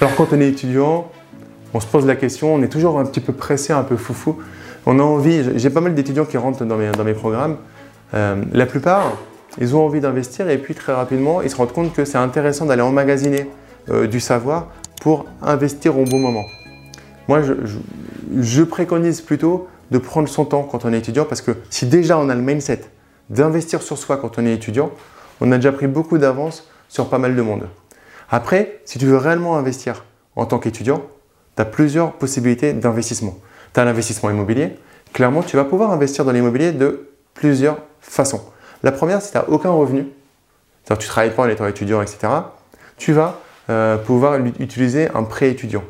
Alors 0.00 0.16
quand 0.16 0.32
on 0.32 0.40
est 0.40 0.48
étudiant, 0.48 1.10
on 1.74 1.80
se 1.80 1.86
pose 1.86 2.06
la 2.06 2.16
question, 2.16 2.54
on 2.54 2.62
est 2.62 2.68
toujours 2.68 2.98
un 2.98 3.04
petit 3.04 3.20
peu 3.20 3.34
pressé, 3.34 3.74
un 3.74 3.82
peu 3.82 3.98
foufou. 3.98 4.38
On 4.86 4.98
a 4.98 5.02
envie, 5.02 5.58
j'ai 5.58 5.68
pas 5.68 5.82
mal 5.82 5.94
d'étudiants 5.94 6.24
qui 6.24 6.38
rentrent 6.38 6.64
dans 6.64 6.76
mes, 7.04 7.12
programmes. 7.12 7.58
Euh, 8.14 8.42
la 8.52 8.64
plupart, 8.64 9.18
ils 9.60 9.76
ont 9.76 9.84
envie 9.84 10.00
d'investir 10.00 10.48
et 10.48 10.56
puis 10.56 10.74
très 10.74 10.94
rapidement, 10.94 11.42
ils 11.42 11.50
se 11.50 11.56
rendent 11.56 11.72
compte 11.72 11.92
que 11.92 12.06
c'est 12.06 12.16
intéressant 12.16 12.64
d'aller 12.64 12.80
emmagasiner 12.80 13.50
euh, 13.90 14.06
du 14.06 14.20
savoir 14.20 14.68
pour 15.02 15.26
investir 15.42 15.98
au 15.98 16.04
bon 16.04 16.18
moment. 16.18 16.46
Moi, 17.28 17.42
je, 17.42 18.62
préconise 18.62 19.20
plutôt 19.20 19.68
de 19.90 19.98
prendre 19.98 20.28
son 20.28 20.46
temps 20.46 20.62
quand 20.62 20.86
on 20.86 20.94
est 20.94 20.98
étudiant 20.98 21.26
parce 21.26 21.42
que 21.42 21.52
si 21.68 21.84
déjà 21.84 22.18
on 22.18 22.30
a 22.30 22.34
le 22.34 22.40
mindset 22.40 22.80
d'investir 23.28 23.82
sur 23.82 23.98
soi 23.98 24.16
quand 24.16 24.38
on 24.38 24.46
est 24.46 24.54
étudiant, 24.54 24.92
on 25.42 25.52
a 25.52 25.56
déjà 25.56 25.72
pris 25.72 25.88
beaucoup 25.88 26.16
d'avance 26.16 26.66
sur 26.88 27.10
pas 27.10 27.18
mal 27.18 27.36
de 27.36 27.42
monde. 27.42 27.66
Après, 28.30 28.80
si 28.84 28.98
tu 28.98 29.06
veux 29.06 29.16
réellement 29.16 29.56
investir 29.56 30.04
en 30.36 30.46
tant 30.46 30.58
qu'étudiant, 30.58 31.02
tu 31.56 31.62
as 31.62 31.64
plusieurs 31.64 32.12
possibilités 32.12 32.72
d'investissement. 32.72 33.36
Tu 33.74 33.80
as 33.80 33.84
l'investissement 33.84 34.30
immobilier. 34.30 34.76
Clairement, 35.12 35.42
tu 35.42 35.56
vas 35.56 35.64
pouvoir 35.64 35.90
investir 35.90 36.24
dans 36.24 36.32
l'immobilier 36.32 36.72
de 36.72 37.08
plusieurs 37.34 37.78
façons. 38.00 38.40
La 38.82 38.92
première, 38.92 39.20
si 39.20 39.32
tu 39.32 39.36
n'as 39.36 39.44
aucun 39.48 39.70
revenu, 39.70 40.06
c'est-à-dire 40.84 40.98
tu 40.98 41.06
ne 41.06 41.10
travailles 41.10 41.34
pas 41.34 41.42
en 41.42 41.48
étant 41.48 41.66
étudiant, 41.66 42.00
etc., 42.00 42.32
tu 42.96 43.12
vas 43.12 43.40
euh, 43.68 43.96
pouvoir 43.96 44.38
utiliser 44.58 45.08
un 45.14 45.24
prêt 45.24 45.50
étudiant 45.50 45.84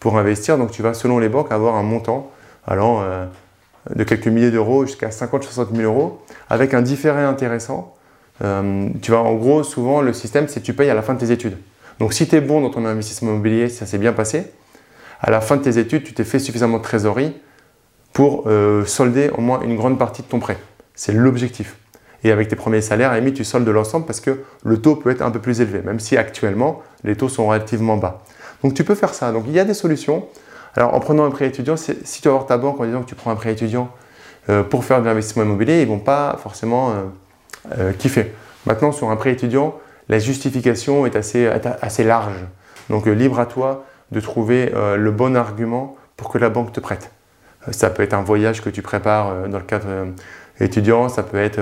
pour 0.00 0.18
investir. 0.18 0.58
Donc 0.58 0.72
tu 0.72 0.82
vas, 0.82 0.94
selon 0.94 1.18
les 1.18 1.28
banques, 1.28 1.52
avoir 1.52 1.76
un 1.76 1.82
montant 1.82 2.30
allant 2.66 3.02
euh, 3.02 3.26
de 3.94 4.02
quelques 4.02 4.26
milliers 4.26 4.50
d'euros 4.50 4.84
jusqu'à 4.84 5.10
50-60 5.10 5.76
000 5.76 5.82
euros 5.82 6.22
avec 6.50 6.74
un 6.74 6.82
différé 6.82 7.22
intéressant. 7.22 7.94
Euh, 8.42 8.88
tu 9.00 9.12
vas, 9.12 9.18
en 9.18 9.34
gros, 9.34 9.62
souvent, 9.62 10.00
le 10.00 10.12
système, 10.12 10.48
c'est 10.48 10.60
que 10.60 10.66
tu 10.66 10.74
payes 10.74 10.90
à 10.90 10.94
la 10.94 11.02
fin 11.02 11.14
de 11.14 11.20
tes 11.20 11.30
études. 11.30 11.56
Donc 11.98 12.12
si 12.12 12.26
tu 12.28 12.36
es 12.36 12.40
bon 12.40 12.60
dans 12.60 12.70
ton 12.70 12.84
investissement 12.84 13.30
immobilier, 13.30 13.68
ça 13.68 13.86
s'est 13.86 13.98
bien 13.98 14.12
passé, 14.12 14.52
à 15.20 15.30
la 15.30 15.40
fin 15.40 15.56
de 15.56 15.62
tes 15.62 15.78
études, 15.78 16.04
tu 16.04 16.12
t'es 16.12 16.24
fait 16.24 16.38
suffisamment 16.38 16.78
de 16.78 16.82
trésorerie 16.82 17.34
pour 18.12 18.48
solder 18.86 19.30
au 19.36 19.40
moins 19.40 19.60
une 19.62 19.76
grande 19.76 19.98
partie 19.98 20.22
de 20.22 20.28
ton 20.28 20.38
prêt. 20.38 20.58
C'est 20.94 21.12
l'objectif. 21.12 21.76
Et 22.24 22.32
avec 22.32 22.48
tes 22.48 22.56
premiers 22.56 22.80
salaires, 22.80 23.12
à 23.12 23.20
tu 23.20 23.44
soldes 23.44 23.68
l'ensemble 23.68 24.06
parce 24.06 24.20
que 24.20 24.42
le 24.64 24.80
taux 24.80 24.96
peut 24.96 25.10
être 25.10 25.22
un 25.22 25.30
peu 25.30 25.40
plus 25.40 25.60
élevé, 25.60 25.82
même 25.82 26.00
si 26.00 26.16
actuellement, 26.16 26.82
les 27.04 27.16
taux 27.16 27.28
sont 27.28 27.46
relativement 27.46 27.98
bas. 27.98 28.22
Donc 28.62 28.72
tu 28.72 28.82
peux 28.82 28.94
faire 28.94 29.12
ça. 29.12 29.30
Donc 29.30 29.44
il 29.46 29.52
y 29.52 29.60
a 29.60 29.64
des 29.64 29.74
solutions. 29.74 30.26
Alors 30.74 30.94
en 30.94 31.00
prenant 31.00 31.24
un 31.24 31.30
prêt 31.30 31.46
étudiant, 31.46 31.76
si 31.76 31.94
tu 31.94 32.28
vas 32.28 32.32
voir 32.32 32.46
ta 32.46 32.56
banque 32.56 32.80
en 32.80 32.86
disant 32.86 33.02
que 33.02 33.08
tu 33.08 33.14
prends 33.14 33.30
un 33.30 33.36
prêt 33.36 33.52
étudiant 33.52 33.90
euh, 34.48 34.62
pour 34.62 34.84
faire 34.84 35.00
de 35.00 35.06
l'investissement 35.06 35.42
immobilier, 35.42 35.82
ils 35.82 35.88
ne 35.88 35.94
vont 35.94 35.98
pas 35.98 36.38
forcément 36.42 36.90
euh, 36.90 36.94
euh, 37.78 37.92
kiffer. 37.92 38.32
Maintenant, 38.64 38.90
sur 38.90 39.10
un 39.10 39.16
prêt 39.16 39.30
étudiant, 39.30 39.74
la 40.08 40.18
justification 40.18 41.06
est 41.06 41.16
assez, 41.16 41.46
assez 41.80 42.04
large. 42.04 42.36
Donc 42.90 43.06
libre 43.06 43.40
à 43.40 43.46
toi 43.46 43.84
de 44.12 44.20
trouver 44.20 44.70
le 44.96 45.10
bon 45.10 45.34
argument 45.34 45.96
pour 46.16 46.28
que 46.28 46.36
la 46.36 46.50
banque 46.50 46.72
te 46.72 46.80
prête. 46.80 47.10
ça 47.70 47.88
peut 47.88 48.02
être 48.02 48.12
un 48.12 48.22
voyage 48.22 48.60
que 48.60 48.68
tu 48.68 48.82
prépares 48.82 49.48
dans 49.48 49.58
le 49.58 49.64
cadre 49.64 49.86
étudiant, 50.60 51.08
ça 51.08 51.22
peut 51.22 51.38
être 51.38 51.60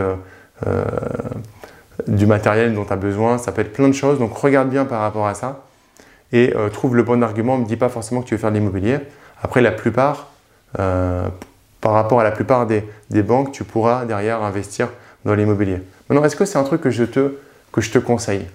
du 2.08 2.26
matériel 2.26 2.74
dont 2.74 2.84
tu 2.84 2.92
as 2.92 2.96
besoin, 2.96 3.38
ça 3.38 3.52
peut 3.52 3.60
être 3.60 3.72
plein 3.72 3.88
de 3.88 3.94
choses. 3.94 4.18
Donc 4.18 4.36
regarde 4.36 4.68
bien 4.68 4.84
par 4.84 5.00
rapport 5.00 5.26
à 5.26 5.34
ça 5.34 5.62
et 6.32 6.54
euh, 6.56 6.68
trouve 6.68 6.96
le 6.96 7.02
bon 7.02 7.22
argument. 7.22 7.58
Ne 7.58 7.64
dis 7.64 7.76
pas 7.76 7.88
forcément 7.88 8.22
que 8.22 8.28
tu 8.28 8.34
veux 8.34 8.40
faire 8.40 8.50
de 8.50 8.56
l'immobilier. 8.56 8.98
Après, 9.42 9.60
la 9.60 9.70
plupart, 9.70 10.28
euh, 10.78 11.28
par 11.80 11.92
rapport 11.92 12.20
à 12.20 12.24
la 12.24 12.30
plupart 12.30 12.66
des, 12.66 12.84
banques, 13.22 13.52
tu 13.52 13.64
pourras 13.64 14.04
derrière 14.04 14.42
investir 14.42 14.88
dans 15.24 15.34
l'immobilier. 15.34 15.80
Maintenant, 16.08 16.24
est-ce 16.24 16.36
que 16.36 16.44
c'est 16.44 16.58
un 16.58 16.64
truc 16.64 16.80
que 16.80 16.90
je 16.90 17.04
te, 17.04 17.34
que 17.72 17.80
je 17.80 17.90
te 17.90 17.98
conseille 17.98 18.46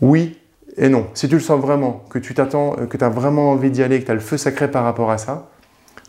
Oui 0.00 0.38
et 0.76 0.88
non. 0.88 1.06
Si 1.14 1.28
tu 1.28 1.34
le 1.34 1.40
sens 1.40 1.60
vraiment, 1.60 2.04
que 2.10 2.18
tu 2.18 2.34
t'attends, 2.34 2.76
euh, 2.78 2.86
que 2.86 2.96
tu 2.96 3.04
as 3.04 3.08
vraiment 3.08 3.52
envie 3.52 3.70
d'y 3.70 3.82
aller, 3.82 4.00
que 4.00 4.06
tu 4.06 4.10
as 4.10 4.14
le 4.14 4.20
feu 4.20 4.36
sacré 4.36 4.70
par 4.70 4.84
rapport 4.84 5.10
à 5.10 5.18
ça, 5.18 5.48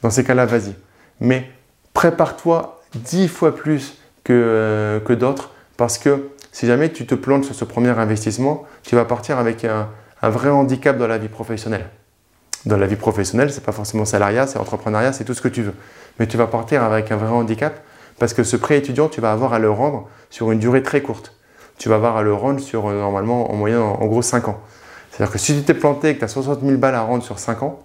dans 0.02 0.10
ces 0.10 0.23
cas-là, 0.23 0.45
vas-y. 0.45 0.76
Mais 1.20 1.50
prépare-toi 1.94 2.82
dix 2.95 3.27
fois 3.27 3.56
plus 3.56 3.98
que, 4.23 5.02
que 5.06 5.14
d'autres 5.14 5.52
parce 5.77 5.98
que 5.98 6.30
si 6.52 6.66
jamais 6.66 6.92
tu 6.92 7.06
te 7.06 7.14
plantes 7.14 7.45
sur 7.45 7.54
ce 7.54 7.66
premier 7.66 7.89
investissement, 7.89 8.66
tu 8.82 8.95
vas 8.95 9.06
partir 9.06 9.38
avec 9.38 9.64
un, 9.64 9.89
vrai 10.23 10.50
handicap 10.50 10.98
dans 10.98 11.06
la 11.06 11.20
vie 11.20 11.27
professionnelle. 11.27 11.88
Dans 12.66 12.77
la 12.77 12.88
vie 12.88 12.95
professionnelle, 12.95 13.52
c'est 13.52 13.64
pas 13.64 13.72
forcément 13.72 14.06
salariat, 14.06 14.48
c'est 14.48 14.58
entrepreneuriat, 14.58 15.14
c'est 15.14 15.23
tout 15.23 15.36
ce 15.36 15.42
que 15.42 15.48
tu 15.48 15.61
veux. 15.61 15.76
Mais 16.20 16.26
tu 16.26 16.36
vas 16.36 16.48
partir 16.48 16.82
avec 16.82 17.11
un 17.11 17.16
vrai 17.16 17.30
handicap 17.30 17.80
parce 18.20 18.33
que 18.33 18.44
ce 18.44 18.58
prêt 18.58 18.78
étudiant, 18.78 19.10
tu 19.10 19.22
vas 19.22 19.32
avoir 19.32 19.54
à 19.54 19.60
le 19.60 19.70
rendre 19.70 20.08
sur 20.30 20.52
une 20.52 20.60
durée 20.60 20.83
très 20.83 21.02
courte. 21.02 21.33
Tu 21.78 21.89
vas 21.89 21.95
avoir 21.95 22.17
à 22.17 22.23
le 22.23 22.33
rendre 22.33 22.60
sur 22.60 22.88
euh, 22.88 23.00
normalement 23.00 23.52
en 23.52 23.55
moyenne 23.55 23.80
en, 23.80 24.05
gros 24.05 24.22
5 24.22 24.48
ans. 24.48 24.60
C'est-à-dire 25.11 25.32
que 25.32 25.38
si 25.38 25.55
tu 25.55 25.64
t'es 25.64 25.73
planté 25.73 26.10
et 26.10 26.14
que 26.16 26.20
tu 26.20 26.26
as 26.26 26.30
60 26.30 26.61
000 26.61 26.77
balles 26.77 26.95
à 26.95 27.02
rendre 27.02 27.23
sur 27.23 27.38
5 27.38 27.61
ans, 27.64 27.80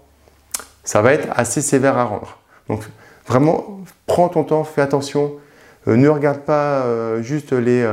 ça 0.84 1.02
va 1.02 1.12
être 1.12 1.28
assez 1.36 1.60
sévère 1.60 1.98
à 1.98 2.04
rendre. 2.04 2.38
Donc 2.68 2.82
vraiment, 3.26 3.80
prends 4.06 4.28
ton 4.28 4.44
temps, 4.44 4.64
fais 4.64 4.80
attention. 4.80 5.32
Euh, 5.86 5.96
ne 5.96 6.08
regarde 6.08 6.40
pas 6.40 6.82
euh, 6.82 7.22
juste 7.22 7.52
les, 7.52 7.86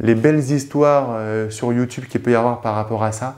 les 0.00 0.14
belles 0.14 0.50
histoires 0.50 1.18
sur 1.50 1.72
YouTube 1.72 2.04
qu'il 2.08 2.22
peut 2.22 2.30
y 2.30 2.34
avoir 2.34 2.62
par 2.62 2.74
rapport 2.74 3.04
à 3.04 3.12
ça. 3.12 3.36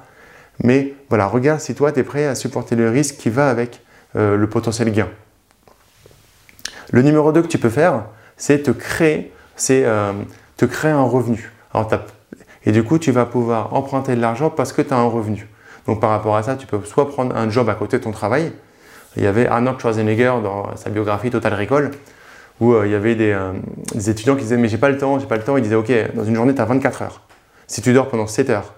Mais 0.62 0.94
voilà, 1.08 1.26
regarde 1.26 1.58
si 1.58 1.74
toi, 1.74 1.90
tu 1.90 2.00
es 2.00 2.04
prêt 2.04 2.26
à 2.26 2.36
supporter 2.36 2.76
le 2.76 2.88
risque 2.88 3.16
qui 3.16 3.28
va 3.28 3.50
avec 3.50 3.80
le 4.14 4.46
potentiel 4.46 4.92
gain. 4.92 5.08
Le 6.92 7.02
numéro 7.02 7.32
2 7.32 7.42
que 7.42 7.48
tu 7.48 7.58
peux 7.58 7.70
faire, 7.70 8.04
c'est 8.36 8.62
te 8.62 8.70
créer, 8.70 9.32
c'est 9.56 9.84
euh, 9.84 10.12
te 10.56 10.64
créer 10.64 10.90
un 10.90 11.02
revenu. 11.02 11.52
et 12.64 12.72
du 12.72 12.82
coup, 12.82 12.98
tu 12.98 13.12
vas 13.12 13.26
pouvoir 13.26 13.74
emprunter 13.74 14.16
de 14.16 14.20
l'argent 14.20 14.50
parce 14.50 14.72
que 14.72 14.82
tu 14.82 14.92
as 14.92 14.96
un 14.96 15.08
revenu. 15.08 15.48
Donc 15.86 16.00
par 16.00 16.10
rapport 16.10 16.36
à 16.36 16.42
ça, 16.42 16.56
tu 16.56 16.66
peux 16.66 16.82
soit 16.84 17.08
prendre 17.08 17.36
un 17.36 17.50
job 17.50 17.68
à 17.68 17.74
côté 17.74 17.98
de 17.98 18.04
ton 18.04 18.10
travail. 18.10 18.52
Il 19.16 19.22
y 19.22 19.26
avait 19.26 19.46
Arnold 19.46 19.78
Schwarzenegger 19.80 20.34
dans 20.42 20.74
sa 20.76 20.90
biographie 20.90 21.30
Total 21.30 21.54
Recall 21.54 21.90
où 22.60 22.72
euh, 22.72 22.86
il 22.86 22.92
y 22.92 22.94
avait 22.94 23.16
euh, 23.20 23.52
des, 23.94 24.10
étudiants 24.10 24.36
qui 24.36 24.42
disaient 24.42 24.56
mais 24.56 24.68
j'ai 24.68 24.78
pas 24.78 24.88
le 24.88 24.98
temps, 24.98 25.18
j'ai 25.18 25.26
pas 25.26 25.36
le 25.36 25.42
temps. 25.42 25.56
Ils 25.56 25.62
disaient 25.62 25.74
ok, 25.74 25.92
dans 26.14 26.24
une 26.24 26.34
journée 26.34 26.54
tu 26.54 26.60
as 26.60 26.64
24 26.64 27.02
heures. 27.02 27.20
Si 27.66 27.82
tu 27.82 27.92
dors 27.92 28.08
pendant 28.08 28.26
7 28.26 28.50
heures, 28.50 28.74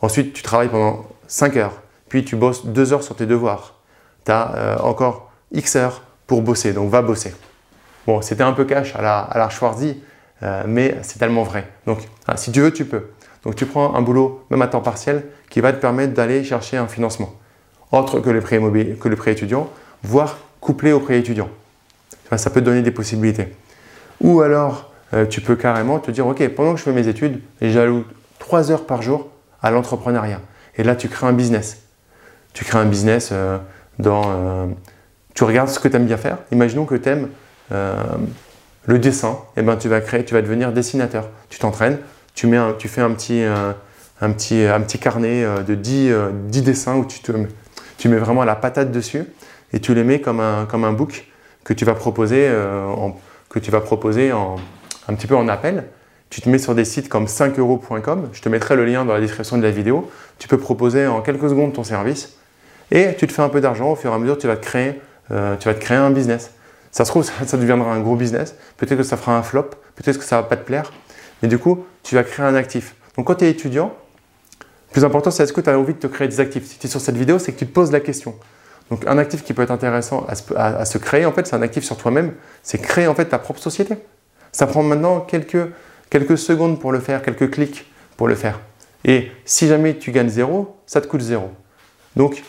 ensuite 0.00 0.32
tu 0.32 0.42
travailles 0.42 0.68
pendant 0.68 1.06
5 1.28 1.56
heures, 1.56 1.82
puis 2.08 2.24
tu 2.24 2.36
bosses 2.36 2.66
2 2.66 2.92
heures 2.92 3.02
sur 3.02 3.16
tes 3.16 3.26
devoirs, 3.26 3.74
tu 4.24 4.32
as 4.32 4.78
encore 4.82 5.32
X 5.52 5.76
heures 5.76 6.02
pour 6.26 6.42
bosser, 6.42 6.72
donc 6.72 6.90
va 6.90 7.02
bosser. 7.02 7.34
Bon, 8.06 8.22
c'était 8.22 8.42
un 8.42 8.52
peu 8.52 8.64
cash 8.64 8.94
à 8.94 9.02
la, 9.02 9.18
à 9.18 9.38
la 9.38 9.48
Schwarzy, 9.48 10.00
mais 10.66 10.96
c'est 11.02 11.18
tellement 11.18 11.42
vrai. 11.42 11.66
Donc 11.86 11.98
si 12.36 12.52
tu 12.52 12.60
veux, 12.60 12.72
tu 12.72 12.84
peux. 12.84 13.10
Donc 13.42 13.56
tu 13.56 13.66
prends 13.66 13.94
un 13.94 14.02
boulot, 14.02 14.44
même 14.50 14.62
à 14.62 14.68
temps 14.68 14.80
partiel, 14.80 15.24
qui 15.50 15.60
va 15.60 15.72
te 15.72 15.80
permettre 15.80 16.14
d'aller 16.14 16.44
chercher 16.44 16.76
un 16.76 16.86
financement, 16.86 17.34
autre 17.90 18.20
que 18.20 18.30
le 18.30 18.40
prêt, 18.40 18.60
que 19.00 19.08
le 19.08 19.16
prêt 19.16 19.32
étudiant, 19.32 19.68
voire 20.02 20.38
couplé 20.60 20.92
au 20.92 21.00
prêt 21.00 21.18
étudiant 21.18 21.48
ça 22.36 22.50
peut 22.50 22.60
te 22.60 22.64
donner 22.64 22.82
des 22.82 22.90
possibilités. 22.90 23.48
Ou 24.20 24.40
alors, 24.40 24.92
euh, 25.14 25.26
tu 25.26 25.40
peux 25.40 25.56
carrément 25.56 25.98
te 25.98 26.10
dire, 26.10 26.26
OK, 26.26 26.46
pendant 26.48 26.72
que 26.72 26.78
je 26.78 26.84
fais 26.84 26.92
mes 26.92 27.06
études, 27.06 27.40
j'alloue 27.60 28.04
3 28.38 28.72
heures 28.72 28.86
par 28.86 29.02
jour 29.02 29.28
à 29.62 29.70
l'entrepreneuriat. 29.70 30.40
Et 30.76 30.82
là, 30.82 30.96
tu 30.96 31.08
crées 31.08 31.26
un 31.26 31.32
business. 31.32 31.82
Tu 32.52 32.64
crées 32.64 32.78
un 32.78 32.86
business 32.86 33.30
euh, 33.32 33.58
dans... 33.98 34.22
Euh, 34.26 34.66
tu 35.34 35.44
regardes 35.44 35.68
ce 35.68 35.78
que 35.78 35.88
tu 35.88 35.96
aimes 35.96 36.06
bien 36.06 36.16
faire. 36.16 36.38
Imaginons 36.50 36.86
que 36.86 36.94
tu 36.94 37.08
aimes 37.08 37.28
le 37.70 38.98
dessin. 38.98 39.38
Eh 39.56 39.62
ben, 39.62 39.76
tu 39.76 39.88
vas 39.88 40.00
créer, 40.00 40.24
tu 40.24 40.34
vas 40.34 40.42
devenir 40.42 40.72
dessinateur. 40.72 41.28
Tu 41.48 41.58
t'entraînes, 41.58 41.98
tu, 42.34 42.48
tu 42.78 42.88
fais 42.88 43.00
un 43.00 43.10
petit, 43.10 43.42
un, 43.42 44.30
petit, 44.30 44.62
un 44.62 44.80
petit 44.80 44.98
carnet 44.98 45.44
de 45.66 45.74
10, 45.74 46.12
10 46.48 46.62
dessins 46.62 46.96
où 46.96 47.04
tu, 47.04 47.20
tu 47.98 48.08
mets 48.08 48.18
vraiment 48.18 48.44
la 48.44 48.56
patate 48.56 48.92
dessus 48.92 49.24
et 49.72 49.80
tu 49.80 49.94
les 49.94 50.04
mets 50.04 50.20
comme 50.20 50.40
un, 50.40 50.66
comme 50.66 50.84
un 50.84 50.92
book 50.92 51.26
que 51.64 51.72
tu 51.72 51.84
vas 51.84 51.94
proposer, 51.94 52.46
euh, 52.48 52.86
en, 52.86 53.16
que 53.50 53.58
tu 53.58 53.70
vas 53.70 53.80
proposer 53.80 54.32
en, 54.32 54.56
un 55.08 55.14
petit 55.14 55.26
peu 55.26 55.36
en 55.36 55.48
appel. 55.48 55.84
Tu 56.30 56.40
te 56.40 56.48
mets 56.48 56.58
sur 56.58 56.74
des 56.74 56.84
sites 56.84 57.08
comme 57.08 57.26
5euros.com, 57.26 58.30
je 58.32 58.40
te 58.40 58.48
mettrai 58.48 58.76
le 58.76 58.84
lien 58.84 59.04
dans 59.04 59.14
la 59.14 59.20
description 59.20 59.58
de 59.58 59.62
la 59.62 59.70
vidéo. 59.70 60.10
Tu 60.38 60.48
peux 60.48 60.58
proposer 60.58 61.06
en 61.06 61.20
quelques 61.20 61.48
secondes 61.48 61.72
ton 61.72 61.84
service 61.84 62.36
et 62.90 63.14
tu 63.16 63.26
te 63.26 63.32
fais 63.32 63.42
un 63.42 63.48
peu 63.48 63.60
d'argent 63.60 63.90
au 63.90 63.96
fur 63.96 64.10
et 64.10 64.14
à 64.14 64.18
mesure, 64.18 64.38
tu 64.38 64.46
vas 64.46 64.56
créer, 64.56 65.00
euh, 65.30 65.56
tu 65.56 65.68
vas 65.68 65.74
te 65.74 65.80
créer 65.80 65.96
un 65.96 66.10
business. 66.10 66.52
Ça 66.96 67.04
se 67.04 67.10
trouve, 67.10 67.24
ça, 67.24 67.58
deviendra 67.58 67.92
un 67.92 68.00
gros 68.00 68.16
business. 68.16 68.54
Peut-être 68.78 68.96
que 68.96 69.02
ça 69.02 69.18
fera 69.18 69.36
un 69.36 69.42
flop, 69.42 69.68
peut-être 69.96 70.16
que 70.18 70.24
ça 70.24 70.36
va 70.36 70.44
pas 70.44 70.56
te 70.56 70.64
plaire, 70.64 70.94
mais 71.42 71.48
du 71.48 71.58
coup, 71.58 71.84
tu 72.02 72.14
vas 72.14 72.24
créer 72.24 72.46
un 72.46 72.54
actif. 72.54 72.94
Donc 73.18 73.26
quand 73.26 73.34
tu 73.34 73.44
es 73.44 73.50
étudiant, 73.50 73.94
le 74.60 74.92
plus 74.92 75.04
important, 75.04 75.30
c'est 75.30 75.42
est-ce 75.42 75.52
que 75.52 75.60
tu 75.60 75.68
as 75.68 75.78
envie 75.78 75.92
de 75.92 75.98
te 75.98 76.06
créer 76.06 76.26
des 76.26 76.40
actifs? 76.40 76.64
Si 76.64 76.78
tu 76.78 76.86
es 76.86 76.90
sur 76.90 77.02
cette 77.02 77.18
vidéo, 77.18 77.38
c'est 77.38 77.52
que 77.52 77.58
tu 77.58 77.66
te 77.66 77.70
poses 77.70 77.92
la 77.92 78.00
question. 78.00 78.34
Donc 78.90 79.06
un 79.06 79.18
actif 79.18 79.44
qui 79.44 79.52
peut 79.52 79.60
être 79.60 79.72
intéressant 79.72 80.26
à 80.26 80.86
se, 80.86 80.96
créer, 80.96 81.26
en 81.26 81.32
fait, 81.32 81.46
c'est 81.46 81.54
un 81.54 81.60
actif 81.60 81.84
sur 81.84 81.98
toi-même, 81.98 82.32
c'est 82.62 82.78
créer 82.78 83.08
en 83.08 83.14
fait 83.14 83.26
ta 83.26 83.38
propre 83.38 83.60
société. 83.60 83.98
Ça 84.50 84.66
prend 84.66 84.82
maintenant 84.82 85.20
quelques, 85.20 85.70
quelques 86.08 86.38
secondes 86.38 86.80
pour 86.80 86.92
le 86.92 87.00
faire, 87.00 87.20
quelques 87.20 87.50
clics 87.50 87.92
pour 88.16 88.26
le 88.26 88.34
faire. 88.34 88.58
Et 89.04 89.30
si 89.44 89.68
jamais 89.68 89.98
tu 89.98 90.12
gagnes 90.12 90.30
zéro, 90.30 90.78
ça 90.86 91.02
te 91.02 91.08
coûte 91.08 91.20
zéro. 91.20 91.50
Donc 92.16 92.42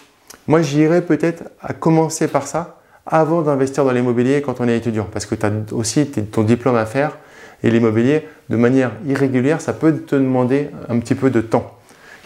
moi 0.48 0.62
j'irais 0.62 1.02
peut-être 1.02 1.44
à 1.60 1.74
commencer 1.74 2.30
par 2.30 2.48
ça 2.48 2.77
avant 3.08 3.42
d'investir 3.42 3.86
dans 3.86 3.92
l'immobilier 3.92 4.42
quand 4.42 4.60
on 4.60 4.68
est 4.68 4.78
étudiant, 4.78 5.08
parce 5.12 5.26
que 5.26 5.36
tu 5.36 5.46
as 5.46 5.52
aussi 5.72 6.08
ton 6.08 6.44
diplôme 6.44 6.76
à 6.76 6.86
faire 6.86 7.18
et 7.64 7.72
l'immobilier, 7.72 8.28
de 8.50 8.56
manière 8.56 8.92
irrégulière, 9.06 9.62
ça 9.62 9.74
peut 9.74 9.98
te 9.98 10.16
demander 10.16 10.70
un 10.90 11.00
petit 11.00 11.16
peu 11.16 11.30
de 11.30 11.42
temps. 11.42 11.76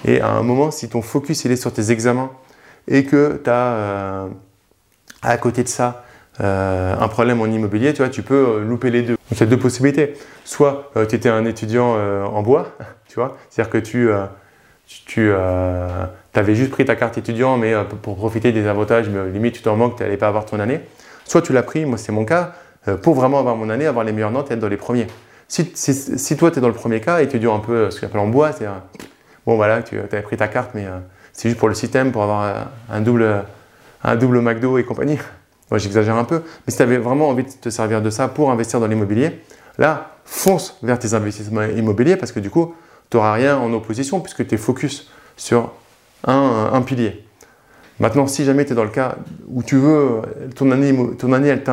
Et 0.04 0.20
à 0.20 0.30
un 0.30 0.44
moment, 0.44 0.72
si 0.72 0.90
ton 0.90 1.02
focus 1.02 1.46
il 1.46 1.52
est 1.52 1.56
sur 1.56 1.72
tes 1.72 1.92
examens 1.92 2.32
et 2.88 3.06
que 3.06 3.40
tu 3.44 3.50
as 3.50 4.28
à 5.22 5.38
côté 5.38 5.64
de 5.64 5.68
ça 5.68 6.04
un 6.40 7.08
problème 7.08 7.40
en 7.40 7.46
immobilier, 7.46 7.94
tu 7.94 8.02
vois, 8.02 8.10
tu 8.10 8.24
peux 8.24 8.62
louper 8.62 8.90
les 8.90 9.04
deux. 9.04 9.14
Donc 9.14 9.32
il 9.32 9.40
y 9.40 9.44
a 9.44 9.46
deux 9.46 9.60
possibilités. 9.60 10.16
Soit 10.44 10.92
tu 11.08 11.16
étais 11.16 11.30
un 11.30 11.46
étudiant 11.46 11.96
en 11.96 12.42
bois, 12.42 12.76
tu 13.08 13.16
vois, 13.16 13.38
c'est-à-dire 13.50 13.72
que 13.72 13.78
tu, 13.78 14.10
tu 15.06 15.32
avais 16.40 16.56
juste 16.56 16.72
pris 16.72 16.86
ta 16.86 16.96
carte 16.96 17.18
étudiant, 17.18 17.58
mais 17.58 17.74
pour 18.02 18.16
profiter 18.16 18.52
des 18.52 18.68
avantages, 18.68 19.10
mais 19.10 19.30
limite 19.32 19.56
tu 19.56 19.62
t'en 19.62 19.76
manques, 19.76 19.98
tu 19.98 20.04
n'allais 20.04 20.18
pas 20.18 20.28
avoir 20.28 20.46
ton 20.46 20.60
année. 20.60 20.82
Soit 21.26 21.42
tu 21.42 21.54
l'as 21.54 21.64
pris, 21.64 21.86
moi 21.86 21.98
c'est 21.98 22.12
mon 22.12 22.26
cas, 22.26 22.54
pour 23.02 23.16
vraiment 23.16 23.40
avoir 23.40 23.56
mon 23.56 23.70
année, 23.70 23.86
avoir 23.86 24.06
les 24.06 24.12
meilleures 24.12 24.32
notes 24.32 24.50
et 24.52 24.54
être 24.54 24.60
dans 24.60 24.70
les 24.70 24.78
premiers. 24.78 25.08
Si, 25.52 26.38
toi, 26.38 26.50
tu 26.50 26.60
es 26.60 26.62
dans 26.62 26.70
le 26.70 26.74
premier 26.74 27.02
cas 27.02 27.26
tu 27.26 27.38
dures 27.38 27.54
un 27.54 27.60
peu 27.60 27.92
ce 27.92 28.00
qu'on 28.00 28.08
appelle 28.08 28.22
en 28.22 28.28
bois, 28.28 28.54
c'est 28.54 28.68
bon, 29.46 29.58
voilà, 29.58 29.84
tu 29.84 30.00
avais 30.00 30.22
pris 30.22 30.38
ta 30.38 30.48
carte, 30.48 30.72
mais 30.74 30.86
euh, 30.86 31.00
c'est 31.34 31.50
juste 31.50 31.60
pour 31.60 31.68
le 31.68 31.76
système, 31.76 32.14
pour 32.14 32.24
avoir 32.24 32.70
un, 32.90 33.02
double, 33.02 33.44
un 34.02 34.16
double 34.16 34.40
McDo 34.40 34.78
et 34.78 34.86
compagnie. 34.86 35.18
Moi, 35.70 35.78
j'exagère 35.78 36.16
un 36.16 36.24
peu, 36.24 36.42
mais 36.66 36.72
si 36.72 36.78
tu 36.78 36.84
avais 36.84 36.98
vraiment 36.98 37.28
envie 37.28 37.44
de 37.44 37.50
te 37.50 37.70
servir 37.70 38.02
de 38.02 38.10
ça 38.10 38.30
pour 38.30 38.50
investir 38.50 38.80
dans 38.80 38.88
l'immobilier, 38.88 39.42
là, 39.78 40.16
fonce 40.24 40.78
vers 40.84 40.98
tes 40.98 41.14
investissements 41.14 41.64
immobiliers 41.64 42.16
parce 42.16 42.32
que 42.32 42.40
du 42.40 42.50
coup, 42.50 42.74
tu 43.10 43.18
n'auras 43.18 43.34
rien 43.34 43.58
en 43.58 43.74
opposition 43.74 44.22
puisque 44.22 44.48
tu 44.48 44.56
es 44.56 44.58
focus 44.58 45.12
sur 45.36 45.74
un, 46.26 46.82
pilier. 46.82 47.24
Maintenant, 48.00 48.28
si 48.28 48.46
jamais 48.46 48.66
tu 48.66 48.74
es 48.74 48.76
dans 48.76 48.84
le 48.84 48.90
cas 48.90 49.16
où 49.48 49.64
tu 49.64 49.78
veux, 49.78 50.22
ton 50.56 50.72
année, 50.72 50.96
ton 51.18 51.34
année 51.34 51.50
elle 51.50 51.64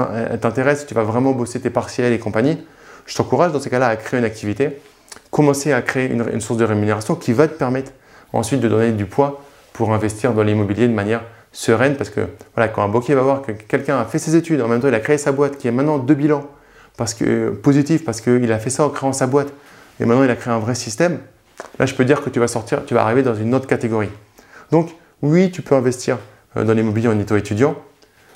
t'intéresse, 0.41 0.87
tu 0.87 0.95
vas 0.95 1.03
vraiment 1.03 1.33
bosser 1.33 1.61
tes 1.61 1.71
partiels 1.71 2.13
et 2.13 2.19
compagnie, 2.19 2.59
je 3.07 3.17
t'encourage 3.17 3.53
dans 3.53 3.61
ces 3.61 3.71
cas-là 3.71 3.89
à 3.89 3.97
créer 3.97 4.21
une 4.21 4.27
activité, 4.27 4.79
commencer 5.31 5.73
à 5.73 5.83
créer 5.83 6.11
une, 6.11 6.41
source 6.41 6.59
de 6.59 6.65
rémunération 6.65 7.15
qui 7.15 7.33
va 7.33 7.49
te 7.49 7.55
permettre 7.55 7.93
ensuite 8.33 8.61
de 8.61 8.69
donner 8.69 8.93
du 8.93 9.07
poids 9.07 9.43
pour 9.73 9.93
investir 9.93 10.35
dans 10.35 10.43
l'immobilier 10.43 10.87
de 10.87 10.93
manière 10.93 11.23
sereine 11.53 11.97
parce 11.97 12.11
que 12.11 12.21
voilà, 12.55 12.69
quand 12.69 12.83
un 12.83 12.89
banquier 12.89 13.15
va 13.15 13.23
voir 13.23 13.43
que 13.43 13.53
quelqu'un 13.53 13.99
a 13.99 14.05
fait 14.05 14.19
ses 14.19 14.37
études, 14.37 14.61
en 14.61 14.69
même 14.69 14.81
temps 14.81 14.89
il 14.89 14.95
a 14.95 15.01
créé 15.01 15.17
sa 15.17 15.33
boîte 15.33 15.57
qui 15.57 15.67
est 15.69 15.73
maintenant 15.73 15.99
deux 15.99 16.15
bilans 16.15 16.47
parce 16.99 17.15
que, 17.15 17.51
positif 17.51 18.05
parce 18.05 18.21
qu'il 18.21 18.53
a 18.53 18.59
fait 18.59 18.71
ça 18.71 18.85
en 18.85 18.91
créant 18.91 19.15
sa 19.15 19.27
boîte 19.27 19.53
et 20.01 20.05
maintenant 20.05 20.25
il 20.25 20.31
a 20.31 20.37
créé 20.37 20.53
un 20.53 20.59
vrai 20.59 20.75
système, 20.75 21.19
là 21.79 21.87
je 21.87 21.95
peux 21.95 22.05
dire 22.05 22.23
que 22.23 22.29
tu 22.29 22.41
vas 22.41 22.49
sortir, 22.49 22.85
tu 22.85 22.93
vas 22.93 23.03
arriver 23.03 23.23
dans 23.23 23.35
une 23.35 23.55
autre 23.55 23.67
catégorie. 23.67 24.11
Donc 24.71 24.95
oui, 25.23 25.51
tu 25.51 25.63
peux 25.63 25.75
investir 25.75 26.19
euh, 26.57 26.65
dans 26.65 26.73
l'immobilier 26.73 27.09
en 27.09 27.19
étant 27.19 27.37
étudiant. 27.37 27.77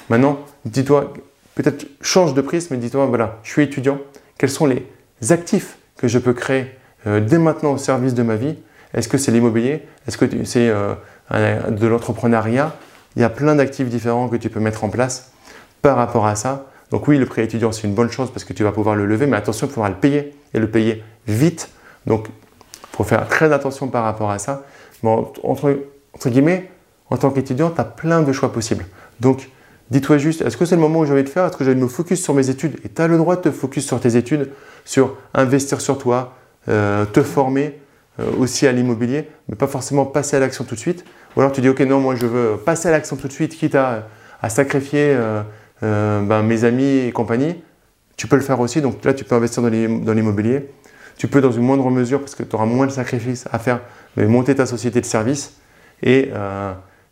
Maintenant, 0.08 0.40
dis-toi, 0.64 1.12
peut-être 1.54 1.86
change 2.00 2.34
de 2.34 2.40
prisme, 2.40 2.74
mais 2.74 2.80
dis-toi, 2.80 3.06
voilà, 3.06 3.38
je 3.42 3.50
suis 3.50 3.62
étudiant, 3.62 3.98
quels 4.38 4.50
sont 4.50 4.66
les 4.66 4.86
actifs 5.30 5.76
que 5.96 6.08
je 6.08 6.18
peux 6.18 6.32
créer 6.32 6.66
euh, 7.06 7.20
dès 7.20 7.38
maintenant 7.38 7.72
au 7.72 7.78
service 7.78 8.14
de 8.14 8.22
ma 8.22 8.36
vie? 8.36 8.56
Est-ce 8.94 9.08
que 9.08 9.18
c'est 9.18 9.32
l'immobilier? 9.32 9.82
Est-ce 10.06 10.18
que 10.18 10.44
c'est 10.44 10.68
euh, 10.68 10.94
de 11.70 11.86
l'entrepreneuriat? 11.86 12.74
Il 13.16 13.22
y 13.22 13.24
a 13.24 13.30
plein 13.30 13.54
d'actifs 13.54 13.88
différents 13.88 14.28
que 14.28 14.36
tu 14.36 14.48
peux 14.48 14.60
mettre 14.60 14.84
en 14.84 14.88
place 14.88 15.32
par 15.82 15.96
rapport 15.96 16.26
à 16.26 16.34
ça. 16.34 16.66
Donc 16.90 17.08
oui, 17.08 17.18
le 17.18 17.26
prêt 17.26 17.44
étudiant, 17.44 17.72
c'est 17.72 17.86
une 17.86 17.94
bonne 17.94 18.10
chose 18.10 18.30
parce 18.30 18.44
que 18.44 18.52
tu 18.52 18.64
vas 18.64 18.72
pouvoir 18.72 18.96
le 18.96 19.06
lever, 19.06 19.26
mais 19.26 19.36
attention, 19.36 19.66
il 19.66 19.72
faudra 19.72 19.88
le 19.88 19.96
payer 19.96 20.34
et 20.52 20.58
le 20.58 20.70
payer 20.70 21.02
vite. 21.26 21.70
Donc, 22.06 22.28
il 22.28 22.96
faut 22.96 23.04
faire 23.04 23.26
très 23.28 23.52
attention 23.52 23.88
par 23.88 24.04
rapport 24.04 24.30
à 24.30 24.38
ça. 24.38 24.64
Entre, 25.02 25.78
en 27.10 27.16
tant 27.16 27.30
qu'étudiant, 27.30 27.70
tu 27.70 27.80
as 27.80 27.84
plein 27.84 28.22
de 28.22 28.32
choix 28.32 28.52
possibles. 28.52 28.84
Donc, 29.20 29.48
Dis-toi 29.92 30.16
juste, 30.16 30.40
est-ce 30.40 30.56
que 30.56 30.64
c'est 30.64 30.74
le 30.74 30.80
moment 30.80 31.00
où 31.00 31.04
j'ai 31.04 31.12
envie 31.12 31.22
de 31.22 31.28
faire? 31.28 31.44
Est-ce 31.44 31.56
que 31.58 31.64
j'ai 31.64 31.72
envie 31.72 31.82
me 31.82 31.86
focus 31.86 32.22
sur 32.22 32.32
mes 32.32 32.48
études? 32.48 32.78
Et 32.82 32.88
tu 32.88 33.02
as 33.02 33.08
le 33.08 33.18
droit 33.18 33.36
de 33.36 33.42
te 33.42 33.50
focus 33.50 33.86
sur 33.86 34.00
tes 34.00 34.16
études, 34.16 34.48
sur 34.86 35.18
investir 35.34 35.82
sur 35.82 35.98
toi, 35.98 36.34
euh, 36.70 37.04
te 37.04 37.22
former 37.22 37.78
euh, 38.18 38.24
aussi 38.38 38.66
à 38.66 38.72
l'immobilier, 38.72 39.28
mais 39.50 39.54
pas 39.54 39.66
forcément 39.66 40.06
passer 40.06 40.36
à 40.36 40.40
l'action 40.40 40.64
tout 40.64 40.76
de 40.76 40.80
suite. 40.80 41.04
Ou 41.36 41.40
alors 41.40 41.52
tu 41.52 41.60
dis, 41.60 41.68
ok, 41.68 41.80
non, 41.80 42.00
moi 42.00 42.14
je 42.14 42.24
veux 42.24 42.56
passer 42.56 42.88
à 42.88 42.90
l'action 42.90 43.16
tout 43.16 43.28
de 43.28 43.34
suite, 43.34 43.54
quitte 43.54 43.74
à, 43.74 44.08
sacrifier 44.48 45.14
euh, 45.14 45.42
ben, 45.82 46.42
mes 46.42 46.64
amis 46.64 47.00
et 47.06 47.12
compagnie. 47.12 47.62
Tu 48.16 48.26
peux 48.26 48.36
le 48.36 48.42
faire 48.42 48.60
aussi, 48.60 48.80
donc 48.80 49.04
là 49.04 49.12
tu 49.12 49.24
peux 49.24 49.34
investir 49.34 49.62
dans 49.62 49.68
l'immobilier. 49.68 50.70
Tu 51.18 51.28
peux 51.28 51.42
dans 51.42 51.52
une 51.52 51.64
moindre 51.64 51.90
mesure, 51.90 52.20
parce 52.20 52.34
que 52.34 52.44
tu 52.44 52.56
auras 52.56 52.64
moins 52.64 52.86
de 52.86 52.92
sacrifices 52.92 53.44
à 53.52 53.58
faire, 53.58 53.80
mais 54.16 54.26
monter 54.26 54.54
ta 54.54 54.64
société 54.64 55.02
de 55.02 55.06
service 55.06 55.52
et 56.02 56.30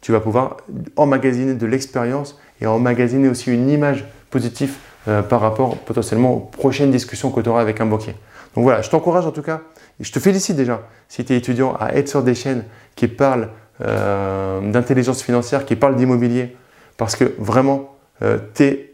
tu 0.00 0.12
vas 0.12 0.20
pouvoir 0.20 0.56
emmagasiner 0.96 1.54
de 1.54 1.66
l'expérience 1.66 2.38
et 2.60 2.66
emmagasiner 2.66 3.28
aussi 3.28 3.52
une 3.52 3.68
image 3.68 4.04
positive 4.30 4.74
euh, 5.08 5.22
par 5.22 5.40
rapport 5.40 5.76
potentiellement 5.78 6.34
aux 6.34 6.40
prochaines 6.40 6.90
discussions 6.90 7.30
que 7.30 7.40
tu 7.40 7.48
auras 7.48 7.60
avec 7.60 7.80
un 7.80 7.86
banquier. 7.86 8.14
Donc 8.54 8.64
voilà, 8.64 8.82
je 8.82 8.90
t'encourage 8.90 9.26
en 9.26 9.30
tout 9.30 9.42
cas, 9.42 9.60
je 9.98 10.10
te 10.12 10.18
félicite 10.18 10.56
déjà 10.56 10.82
si 11.08 11.24
tu 11.24 11.32
es 11.32 11.36
étudiant 11.36 11.76
à 11.78 11.94
être 11.94 12.08
sur 12.08 12.22
des 12.22 12.34
chaînes 12.34 12.64
qui 12.96 13.08
parlent 13.08 13.48
euh, 13.82 14.60
d'intelligence 14.70 15.22
financière, 15.22 15.64
qui 15.64 15.76
parlent 15.76 15.96
d'immobilier, 15.96 16.56
parce 16.96 17.16
que 17.16 17.32
vraiment, 17.38 17.96
euh, 18.22 18.38
tu 18.54 18.64
es 18.64 18.86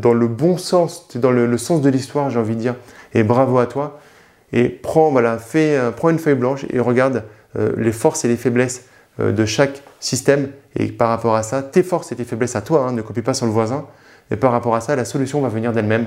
dans 0.00 0.14
le 0.14 0.28
bon 0.28 0.56
sens, 0.56 1.08
tu 1.08 1.18
es 1.18 1.20
dans 1.20 1.32
le, 1.32 1.58
sens 1.58 1.82
de 1.82 1.90
l'histoire, 1.90 2.30
j'ai 2.30 2.38
envie 2.38 2.54
de 2.54 2.60
dire, 2.60 2.76
et 3.12 3.24
bravo 3.24 3.58
à 3.58 3.66
toi. 3.66 3.98
Et 4.52 4.68
prends, 4.68 5.10
voilà, 5.10 5.36
fais, 5.36 5.76
prends 5.96 6.10
une 6.10 6.20
feuille 6.20 6.36
blanche 6.36 6.64
et 6.70 6.78
regarde 6.78 7.24
les 7.76 7.90
forces 7.90 8.24
et 8.24 8.28
les 8.28 8.36
faiblesses 8.36 8.84
de 9.18 9.44
chaque 9.44 9.82
système 10.00 10.50
et 10.76 10.86
par 10.86 11.08
rapport 11.08 11.34
à 11.34 11.42
ça, 11.42 11.62
tes 11.62 11.82
forces 11.82 12.12
et 12.12 12.16
tes 12.16 12.24
faiblesses 12.24 12.56
à 12.56 12.60
toi, 12.60 12.86
hein, 12.86 12.92
ne 12.92 13.02
copie 13.02 13.22
pas 13.22 13.34
sur 13.34 13.46
le 13.46 13.52
voisin. 13.52 13.86
Et 14.30 14.36
par 14.36 14.52
rapport 14.52 14.74
à 14.74 14.80
ça, 14.80 14.94
la 14.94 15.04
solution 15.04 15.40
va 15.40 15.48
venir 15.48 15.72
d'elle-même. 15.72 16.06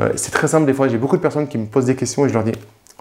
Euh, 0.00 0.12
c'est 0.16 0.30
très 0.30 0.48
simple, 0.48 0.66
des 0.66 0.74
fois, 0.74 0.88
j'ai 0.88 0.98
beaucoup 0.98 1.16
de 1.16 1.22
personnes 1.22 1.48
qui 1.48 1.58
me 1.58 1.66
posent 1.66 1.86
des 1.86 1.96
questions 1.96 2.24
et 2.26 2.28
je 2.28 2.34
leur 2.34 2.44
dis 2.44 2.52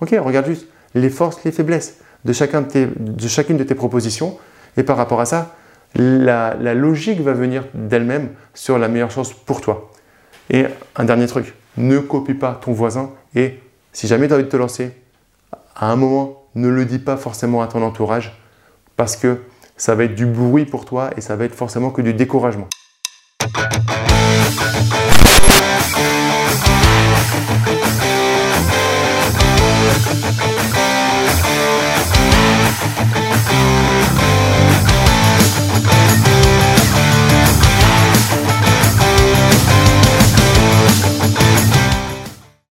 Ok, 0.02 0.16
regarde 0.20 0.46
juste 0.48 0.68
les 0.96 1.10
forces, 1.10 1.44
les 1.44 1.52
faiblesses 1.52 1.98
de, 2.26 2.34
chacun 2.34 2.62
de, 2.62 2.90
de 2.98 3.28
chacune 3.28 3.58
de 3.58 3.64
tes 3.64 3.76
propositions. 3.76 4.38
Et 4.78 4.84
par 4.84 4.98
rapport 4.98 5.22
à 5.22 5.26
ça, 5.26 5.56
la, 5.96 6.56
la 6.60 6.74
logique 6.74 7.22
va 7.22 7.34
venir 7.34 7.66
d'elle-même 7.74 8.30
sur 8.54 8.78
la 8.80 8.88
meilleure 8.88 9.12
chose 9.12 9.34
pour 9.34 9.62
toi. 9.62 9.92
Et 10.50 10.66
un 10.96 11.04
dernier 11.04 11.28
truc, 11.28 11.54
ne 11.78 12.00
copie 12.00 12.34
pas 12.34 12.60
ton 12.64 12.74
voisin 12.74 13.12
et 13.36 13.60
si 13.92 14.08
jamais 14.08 14.28
tu 14.28 14.34
as 14.34 14.38
envie 14.38 14.46
de 14.46 14.50
te 14.50 14.58
lancer, 14.58 14.92
à 15.76 15.92
un 15.92 15.96
moment, 15.96 16.44
ne 16.56 16.68
le 16.68 16.86
dis 16.86 17.00
pas 17.00 17.18
forcément 17.18 17.62
à 17.62 17.68
ton 17.68 17.82
entourage 17.82 18.43
parce 19.04 19.18
que 19.18 19.42
ça 19.76 19.96
va 19.96 20.06
être 20.06 20.16
du 20.16 20.26
bruit 20.26 20.64
pour 20.64 20.86
toi 20.86 21.10
et 21.18 21.20
ça 21.20 21.36
va 21.36 21.44
être 21.44 21.54
forcément 21.54 21.90
que 21.90 22.02
du 22.02 22.14
découragement. 22.14 22.70